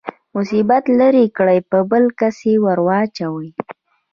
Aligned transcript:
مصیبت 0.35 0.83
لرې 0.99 1.25
کړي 1.37 1.59
په 1.69 1.77
بل 1.89 2.03
کس 2.19 2.37
يې 2.49 2.55
ورواچوي. 2.63 3.49